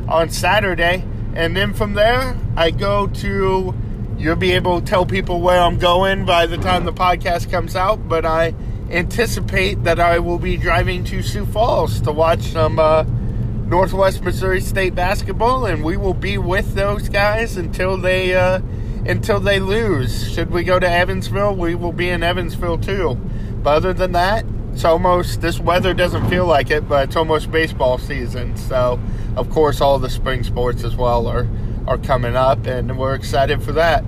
[0.07, 1.05] on Saturday.
[1.35, 3.73] And then from there, I go to
[4.19, 7.73] You'll be able to tell people where I'm going by the time the podcast comes
[7.73, 8.53] out, but I
[8.91, 14.59] anticipate that I will be driving to Sioux Falls to watch some uh, Northwest Missouri
[14.59, 18.59] State basketball, and we will be with those guys until they uh,
[19.05, 20.31] until they lose.
[20.31, 23.15] Should we go to Evansville, we will be in Evansville too.
[23.63, 27.51] But other than that, it's almost this weather doesn't feel like it, but it's almost
[27.51, 28.55] baseball season.
[28.55, 28.99] So,
[29.35, 31.47] of course, all the spring sports as well are
[31.87, 34.03] are coming up, and we're excited for that.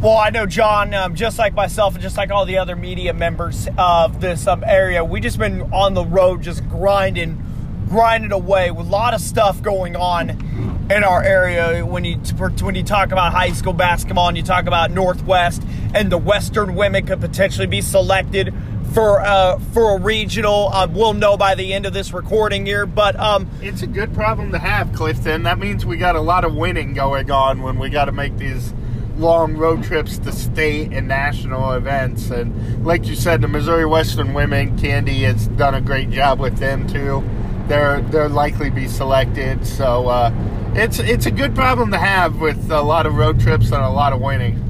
[0.00, 3.12] Well, I know Jon, um, just like myself, and just like all the other media
[3.12, 7.44] members of this um, area, we just been on the road, just grinding,
[7.88, 11.84] grinding away with a lot of stuff going on in our area.
[11.84, 15.62] When you when you talk about high school basketball, and you talk about Northwest,
[15.94, 18.54] and the Western women could potentially be selected
[18.92, 20.68] for uh, for a regional.
[20.72, 24.14] Uh, we'll know by the end of this recording here, but um, it's a good
[24.14, 25.42] problem to have, Clifton.
[25.42, 28.36] That means we got a lot of winning going on when we got to make
[28.38, 28.72] these
[29.18, 32.30] long road trips to state and national events.
[32.30, 36.58] And like you said, the Missouri Western women, Candi has done a great job with
[36.58, 37.28] them too.
[37.66, 40.30] They're they're likely be selected, so uh,
[40.78, 43.90] it's it's a good problem to have with a lot of road trips and a
[43.90, 44.64] lot of winning.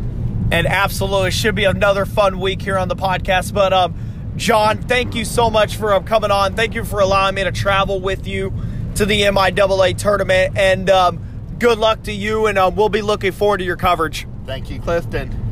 [0.50, 3.52] And absolutely should be another fun week here on the podcast.
[3.52, 3.94] But um,
[4.36, 6.54] Jon, thank you so much for um, coming on.
[6.54, 8.52] Thank you for allowing me to travel with you
[8.94, 10.56] to the MIAA tournament.
[10.56, 11.20] And um,
[11.58, 12.46] good luck to you.
[12.46, 14.26] And uh, we'll be looking forward to your coverage.
[14.46, 15.44] Thank you, Clifton.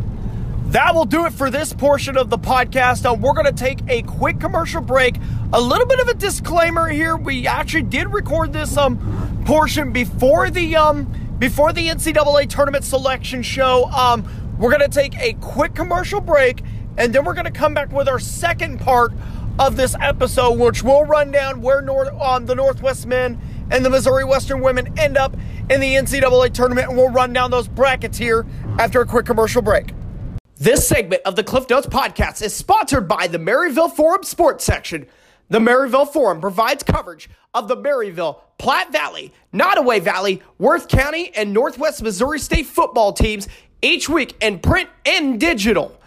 [0.69, 3.05] That will do it for this portion of the podcast.
[3.05, 5.17] Uh, we're going to take a quick commercial break.
[5.53, 7.17] A little bit of a disclaimer here.
[7.17, 8.99] We actually did record this um
[9.47, 11.05] portion before the um
[11.39, 13.85] before the NCAA tournament selection show.
[13.85, 14.29] Um,
[14.59, 16.63] we're to take a quick commercial break,
[16.99, 19.13] and then we're to come back with our second part
[19.59, 23.91] of this episode, which will run down where North um, the Northwest men and the
[23.91, 25.35] Missouri Western women end up
[25.71, 28.45] in the NCAA tournament, and we'll run down those brackets here
[28.79, 29.93] after a quick commercial break.
[30.57, 35.07] This segment of the Cliff Notes podcast is sponsored by the Maryville Forum Sports Section.
[35.49, 41.53] The Maryville Forum provides coverage of the Maryville, Platte Valley, Nodaway Valley, Worth County, and
[41.53, 43.47] Northwest Missouri State football teams
[43.81, 46.01] each week in print and digital.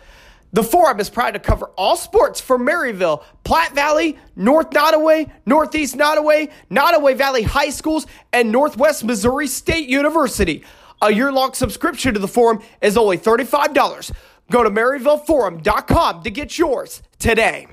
[0.52, 5.96] The forum is proud to cover all sports for Maryville, Platte Valley, North Nodaway, Northeast
[5.96, 10.64] Nodaway, Nodaway Valley High Schools, and Northwest Missouri State University.
[11.02, 14.12] A year long subscription to the forum is only $35.
[14.52, 17.68] Go to MaryvilleForum.com to get yours today.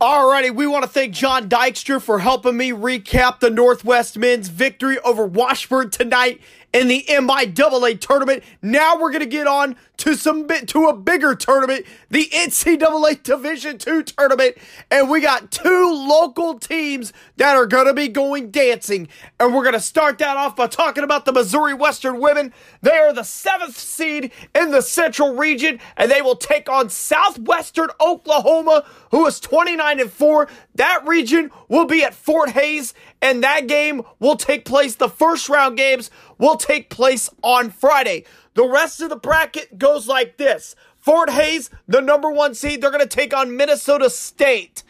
[0.00, 5.00] Alrighty, we want to thank Jon Dykstra for helping me recap the Northwest men's victory
[5.00, 6.40] over Washburn tonight
[6.72, 8.44] in the MIAA tournament.
[8.62, 13.22] Now we're going to get on to some bit to a bigger tournament, the NCAA
[13.22, 14.56] Division Two tournament,
[14.90, 19.08] and we got two local teams that are going to be going dancing.
[19.40, 22.52] And we're going to start that off by talking about the Missouri Western women.
[22.80, 27.88] They are the seventh seed in the Central region, and they will take on Southwestern
[28.00, 30.48] Oklahoma, who is 29 and 4.
[30.76, 34.94] That region will be at Fort Hays, and that game will take place.
[34.94, 38.24] The first round games will take place on Friday.
[38.54, 42.90] The rest of the bracket goes like this Fort Hays, the number one seed, they're
[42.90, 44.82] going to take on Minnesota State.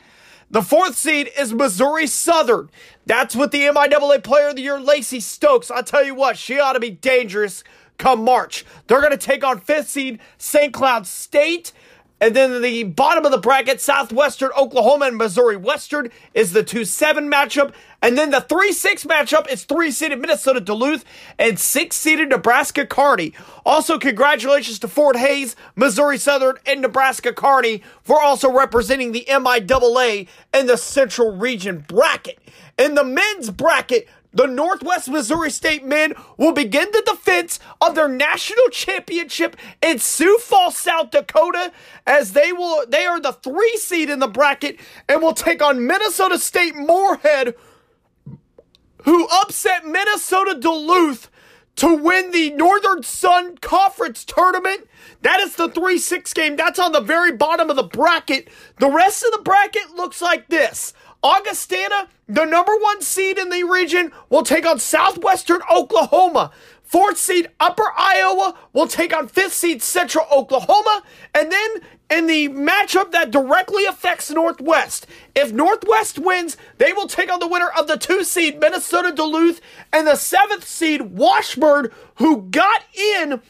[0.50, 2.70] The fourth seed is Missouri Southern.
[3.04, 5.70] That's with the MIAA Player of the Year, Lacey Stokes.
[5.70, 7.62] I'll tell you what, she ought to be dangerous
[7.98, 8.64] come March.
[8.86, 10.72] They're going to take on fifth seed St.
[10.72, 11.72] Cloud State.
[12.20, 16.84] And then the bottom of the bracket, Southwestern Oklahoma and Missouri Western is the 2
[16.84, 17.72] 7 matchup.
[18.00, 21.04] And then the 3 6 matchup is 3 seeded Minnesota Duluth
[21.38, 23.32] and 6 seeded Nebraska Kearney.
[23.66, 30.28] Also, congratulations to Fort Hays, Missouri Southern, and Nebraska Kearney for also representing the MIAA
[30.54, 32.38] in the Central Region bracket.
[32.78, 38.08] In the men's bracket, the Northwest Missouri State men will begin the defense of their
[38.08, 41.72] national championship in Sioux Falls, South Dakota,
[42.06, 44.78] as they will they are the three seed in the bracket
[45.08, 47.54] and will take on Minnesota State Moorhead,
[49.04, 51.30] who upset Minnesota Duluth
[51.76, 54.88] to win the Northern Sun Conference tournament.
[55.22, 56.56] That is the 3 6 game.
[56.56, 58.48] That's on the very bottom of the bracket.
[58.78, 60.92] The rest of the bracket looks like this
[61.22, 66.52] Augustana, the number one seed in the region, will take on Southwestern Oklahoma.
[66.88, 71.02] Fourth seed Upper Iowa will take on fifth seed Central Oklahoma.
[71.34, 71.70] And then
[72.10, 77.46] in the matchup that directly affects Northwest, if Northwest wins, they will take on the
[77.46, 79.60] winner of the two seed Minnesota Duluth
[79.92, 83.42] and the seventh seed Washburn, who got in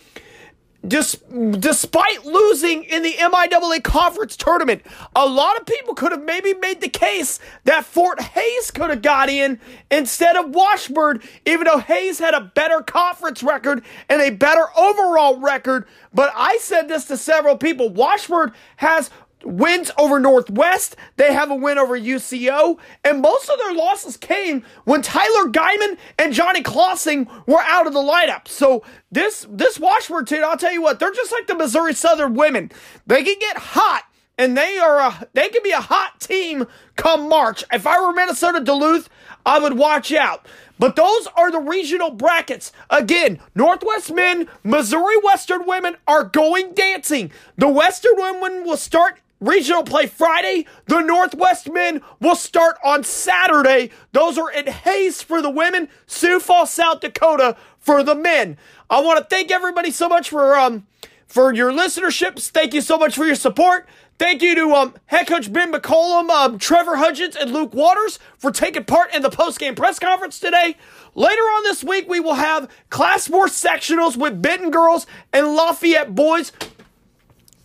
[0.87, 1.17] Dis-
[1.59, 4.83] despite losing in the MIAA conference tournament,
[5.17, 9.03] a lot of people could have maybe made the case that Fort Hays could have
[9.03, 9.59] got in
[9.91, 15.41] instead of Washburn, even though Hays had a better conference record and a better overall
[15.41, 15.85] record.
[16.15, 17.91] But I said this to several people.
[17.91, 19.11] Washburn has
[19.45, 20.97] wins over Northwest.
[21.17, 22.79] They have a win over UCO.
[23.05, 27.93] And most of their losses came when Tyler Geiman and Johnny Clausing were out of
[27.93, 28.49] the lineup.
[28.49, 32.35] So this this Washburn team, I'll tell you what, they're just like the Missouri Southern
[32.35, 32.71] women.
[33.07, 34.05] They can get hot.
[34.41, 37.65] And they are a, they can be a hot team come March.
[37.73, 39.09] If I were Minnesota Duluth,
[39.45, 40.47] I would watch out.
[40.79, 42.71] But those are the regional brackets.
[42.89, 47.33] Again, Northwest men, Missouri Western women are going dancing.
[47.57, 50.67] The Western women will start Regional play Friday.
[50.87, 53.91] The Northwest men will start on Saturday.
[54.13, 58.57] Those are in Hays for the women, Sioux Falls, South Dakota for the men.
[58.91, 60.87] I want to thank everybody so much for um
[61.27, 62.49] for your listenerships.
[62.49, 63.87] Thank you so much for your support.
[64.19, 68.51] Thank you to um, head coach Ben McCollum, um, Trevor Hudgens, and Luke Waters for
[68.51, 70.77] taking part in the post-game press conference today.
[71.15, 76.17] Later on this week, we will have Class 4 sectionals with Benton girls and Lafayette
[76.17, 76.51] boys.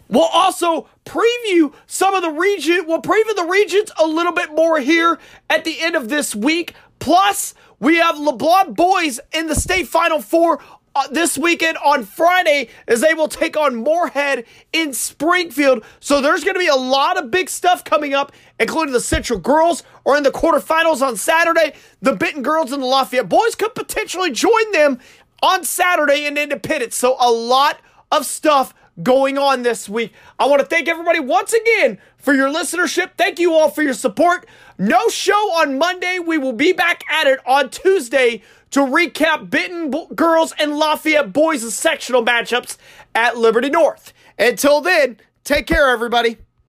[0.09, 2.85] We'll also preview some of the region.
[2.87, 6.73] We'll preview the regions a little bit more here at the end of this week.
[6.99, 10.61] Plus, we have LeBlond boys in the state final four
[10.95, 15.83] uh, this weekend on Friday as they will take on Moorhead in Springfield.
[15.99, 19.39] So there's going to be a lot of big stuff coming up, including the Central
[19.39, 21.73] girls or in the quarterfinals on Saturday.
[22.01, 24.99] The Benton girls and the Lafayette boys could potentially join them
[25.41, 26.95] on Saturday in Independence.
[26.95, 27.79] So a lot
[28.11, 30.13] of stuff going on this week.
[30.37, 33.11] I want to thank everybody once again for your listenership.
[33.17, 34.45] Thank you all for your support.
[34.77, 36.19] No show on Monday.
[36.19, 41.73] We will be back at it on Tuesday to recap Benton girls and Lafayette boys'
[41.73, 42.77] sectional matchups
[43.15, 44.13] at Liberty North.
[44.37, 46.37] Until then, take care, everybody.